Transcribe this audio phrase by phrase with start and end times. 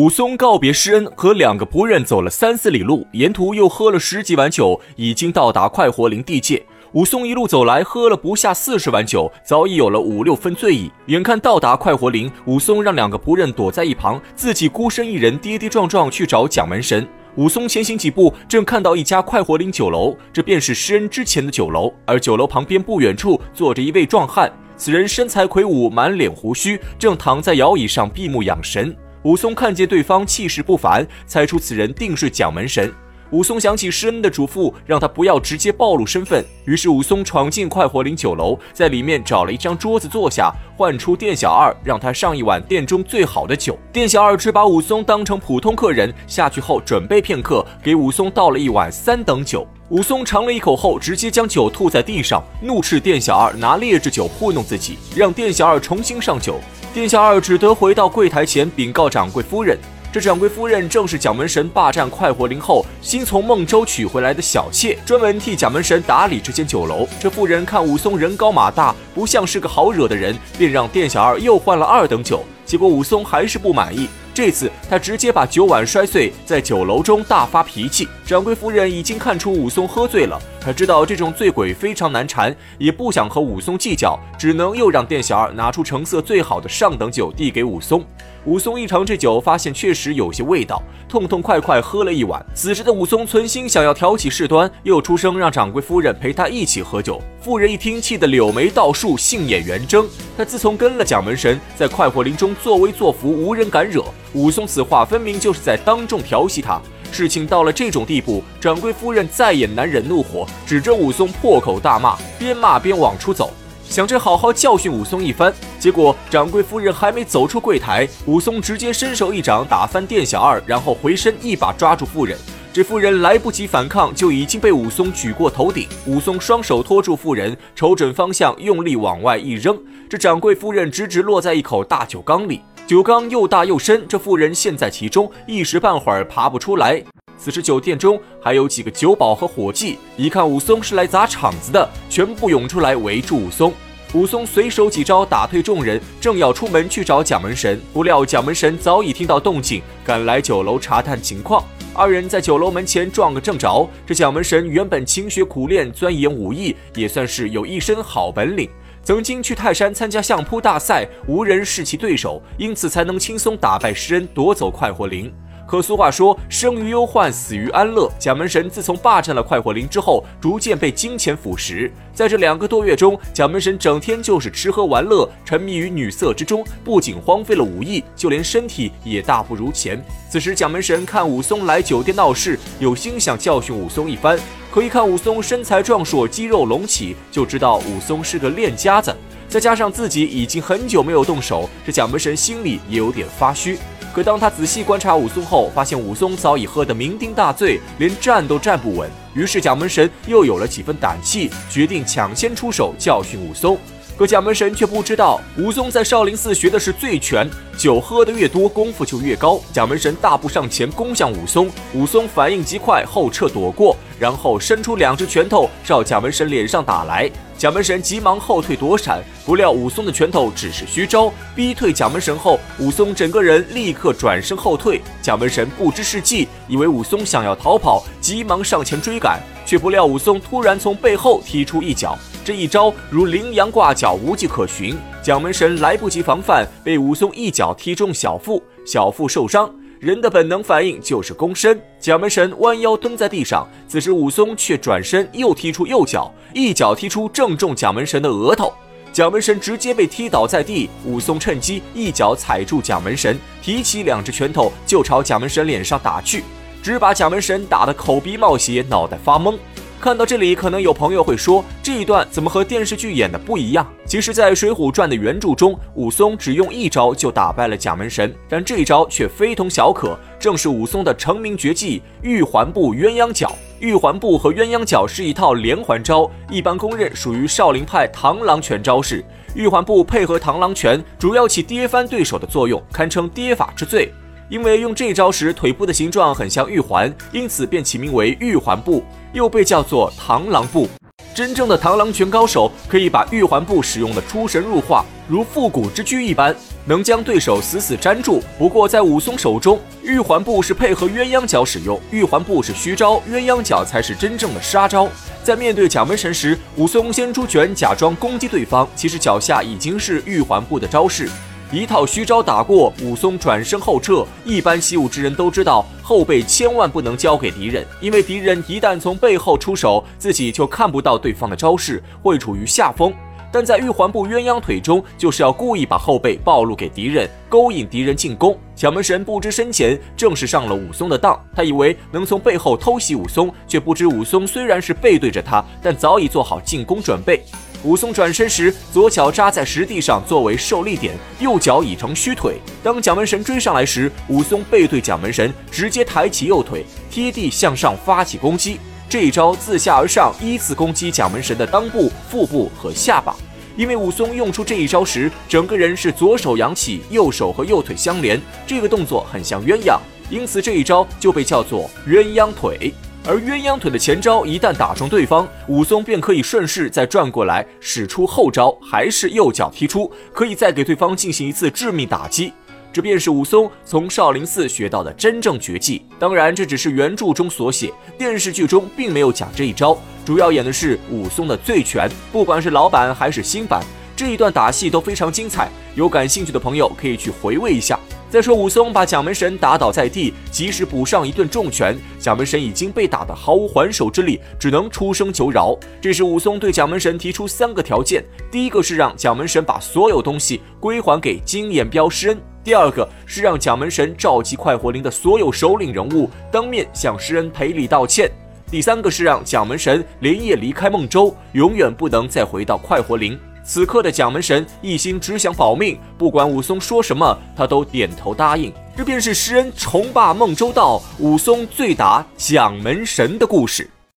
[0.00, 6.64] 武松告别施恩，和两个仆人走了三四里路，沿途又喝了十几碗酒，已经到达快活林地界。
[6.92, 10.90] 武松一路走来，喝了不下四十碗酒，早已有了五六分醉意。
[11.08, 17.06] 眼看到达快活林，武松让两个仆人躲在一旁，自己孤身一人跌跌撞撞去找蒋门神。
[17.36, 21.92] 武松前行几步，正看到一家快活林酒楼，这便是施恩之前的酒楼。
[22.06, 28.96] 而酒楼旁边不远处坐着一位壮汉，此人身材魁梧，满脸胡须，正躺在摇椅上闭目养神。
[29.22, 32.90] 武松看见对方气势不凡，猜出此人定是蒋门神。
[33.32, 43.78] 武松想起施恩的嘱咐，让他不要直接暴露身份，于是武松闯进快活林酒楼，在里面找了一张桌子坐下，唤出店小二，让他上一碗店中最好的酒。
[43.92, 49.64] 店小二只把武松当成普通客人，下去后准备片刻，给武松倒了一碗三等酒。
[49.90, 56.60] 武松尝了一口后，直接将酒吐在地上，怒斥店小二拿劣质酒糊弄自己，让店小二重新上酒。
[56.94, 59.76] 店小二只得回到柜台前禀告掌柜夫人，
[60.12, 67.04] 这掌柜夫人正是蒋门神霸占快活林后新从孟州娶回来的小妾，专门替蒋门神打理这间酒楼。
[67.18, 72.44] 这妇人看武松人高马大，不像是个好惹的人，便让店小二又换了二等酒。
[72.64, 78.08] 结果武松还是不满意，这次他直接把酒碗摔碎，在酒楼中大发脾气。
[78.24, 80.40] 掌柜夫人已经看出武松喝醉了。
[80.60, 88.04] 他知道这种醉鬼非常难缠，也不想和武松计较，只能又让店小二拿出成色最好的上等酒递给武松。
[88.44, 92.44] 武松一尝这酒，发现确实有些味道，痛痛快快喝了一碗。
[92.54, 97.20] 此时的武松存心想要挑起事端，又出声让掌柜夫人陪他一起喝酒。
[97.40, 100.06] 妇人一听，气得柳眉倒竖，杏眼圆睁。
[100.36, 104.04] 他自从跟了蒋门神，在快活林中作威作福，无人敢惹。
[104.34, 106.80] 武松此话分明就是在当众调戏他。
[107.12, 113.52] 事情到了这种地步，掌柜夫人再也难忍怒火，指着武松破口大骂，边骂边往出走，
[113.84, 115.52] 想着好好教训武松一番。
[115.78, 122.38] 结果掌柜夫人还没走出柜台，武松直接伸手一掌打翻店小二，然后回身一把抓住妇人。
[122.72, 125.88] 这妇人来不及反抗，就已经被武松举过头顶。
[126.06, 129.76] 武松双手托住妇人，瞅准方向，用力往外一扔，
[130.08, 132.60] 这掌柜夫人直直落在一口大酒缸里。
[132.90, 137.00] 酒缸又大又深，这妇人陷在其中，一时半会儿爬不出来。
[137.38, 143.72] 此时酒店中还有几个酒保和伙计，一看武松是来砸场子的，全部涌出来围住武松。
[144.12, 151.64] 武松随手几招打退众人，正要出门去找蒋门神，不料蒋门神早已听到动静，赶来酒楼查探情况。
[151.94, 153.88] 二人在酒楼门前撞个正着。
[154.04, 158.68] 这蒋门神原本勤学苦练，钻研武艺，也算是有一身好本领。
[159.02, 165.32] 曾经去泰山参加相扑大赛，无人是其对手，因此才能轻松打败施恩，夺走快活林。
[165.66, 168.10] 可俗话说，生于忧患，死于安乐。
[168.18, 171.88] 蒋门神自从霸占了快活林之后，逐渐被金钱腐蚀。
[172.12, 180.04] 在这两个多月中，蒋门神整天就是吃喝玩乐，沉迷于女色之中，不仅荒废了武艺，就连身体也大不如前。
[180.28, 184.36] 此时，蒋门神看武松来酒店闹事，有心想教训武松一番，
[184.72, 189.12] 可一看武松身材壮硕，肌肉隆起，就知道武松是个练家子。
[189.48, 193.76] 再加上自己已经很久没有动手，这蒋门神心里也有点发虚。
[194.14, 199.10] 可当他仔细观察武松后，发现武松早已喝得酩酊大醉，连站都站不稳。
[199.34, 203.76] 于是蒋门神又有了几分胆气，决定抢先出手教训武松。
[204.20, 207.48] 可蒋门神却不知道，武松在少林寺学的是醉拳，
[207.78, 209.58] 酒喝得越多，功夫就越高。
[209.72, 217.30] 蒋门神大步上前攻向武松，武松反应极快，后撤躲过，然后伸出两只拳头照蒋门神脸上打来。
[217.56, 225.00] 蒋门神急忙后退躲闪，不料武松的拳头只是虚招，逼退蒋门神后，武松整个人立刻转身后退。
[225.22, 232.18] 蒋门神不知是计，以为武松想要逃跑，急忙上前追赶，却不料武松突然从背后踢出一脚。
[232.42, 234.96] 这一招如羚羊挂角，无迹可寻。
[235.22, 239.70] 蒋门神来不及防范，被武松一脚踢中小腹，小腹受伤。
[239.98, 241.78] 人的本能反应就是躬身。
[242.00, 248.72] 蒋门神弯腰蹲在地上，此时武松却转身又踢出右脚，一脚踢出正中蒋门神的额头。
[249.12, 250.88] 蒋门神直接被踢倒在地。
[251.04, 256.44] 武松趁机一脚踩住蒋门神，提起两只拳头就朝蒋门神脸上打去，
[256.82, 259.58] 只把蒋门神打得口鼻冒血，脑袋发懵。
[260.00, 263.86] 看到这里，可能有朋友会说，这一段怎么和电视剧演的不一样？
[264.06, 273.54] 其实，在《水浒传》的原著中，武松只用一招就打败了蒋门神，但这一招却非同小可，正是武松的成名绝技——玉环步鸳鸯脚。
[273.78, 279.22] 玉环步和鸳鸯脚是一套连环招，一般公认属于少林派螳螂拳招式。
[279.54, 284.10] 玉环步配合螳螂拳，主要起跌翻对手的作用，堪称跌法之最。
[284.50, 290.88] 因为用这招时腿部的形状很像玉环，因此便起名为玉环步，又被叫做螳螂步。
[291.32, 296.54] 真正的螳螂拳高手可以把玉环步使用的出神入化，如复古之驹一般，
[296.84, 298.42] 能将对手死死粘住。
[298.58, 305.08] 不过在武松手中，玉环步是配合鸳鸯脚使用，玉环步是虚招，鸳鸯脚才是真正的杀招。
[305.44, 311.30] 在面对蒋门神时，武松先出拳假装攻击对方，其实脚下已经是玉环步的招式。
[311.72, 314.26] 一套虚招打过，武松转身后撤。
[314.44, 323.14] 一般习武之人都知道，后背千万不能交给敌人，因为敌人一旦从背后出手，自己就看不到对方的招式，会处于下风。
[323.52, 328.58] 但在玉环步鸳鸯腿中，就是要故意把后背暴露给敌人，勾引敌人进攻。
[328.74, 331.38] 蒋门神不知深浅，正是上了武松的当。
[331.54, 337.44] 他以为能从背后偷袭武松，却不知武松虽然是背对着他，但早已做好进攻准备。
[337.82, 342.56] 武松转身时，左脚扎在石地上作为受力点，右脚已成虚腿。
[342.82, 348.78] 当蒋门神追上来时，武松背对蒋门神，直接抬起右腿，贴地向上发起攻击。
[349.08, 353.34] 这一招自下而上，依次攻击蒋门神的裆部、腹部和下巴。
[353.76, 359.98] 因为武松用出这一招时，整个人是左手扬起，右手和右腿相连，这个动作很像鸳鸯，
[360.28, 362.92] 因此这一招就被叫做鸳鸯腿。
[363.26, 372.52] 而鸳鸯腿的前招一旦打中对方，武松便可以顺势再转过来使出后招，还是右脚踢出，可以再给对方进行一次致命打击。
[372.92, 376.02] 这便是武松从少林寺学到的真正绝技。
[376.18, 382.10] 当然，这只是原著中所写，电视剧中并没有讲这一招，主要演的是武松的醉拳。
[382.32, 383.84] 不管是老版还是新版，
[384.16, 385.68] 这一段打戏都非常精彩。
[385.94, 388.00] 有感兴趣的朋友可以去回味一下。
[388.30, 395.76] 再说武松把蒋门神打倒在地，及时补上一顿重拳，蒋门神已经被打得毫无还手之力，只能出声求饶。
[396.00, 408.28] 这时武松对蒋门神提出三个条件：第一个是让蒋门神把所有东西归还给金眼彪施恩；第二个是让蒋门神召集快活林的所有首领人物，当面向施恩赔礼道歉；
[408.70, 413.36] 第三个是让蒋门神连夜离开孟州，永远不能再回到快活林。
[413.62, 418.72] 此刻的蒋门神一心只想保命，不管武松说什么，他都点头答应。
[418.96, 423.88] 这便是诗人重霸孟州道，武松醉打蒋门神的故事。